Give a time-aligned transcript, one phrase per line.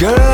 [0.00, 0.33] girl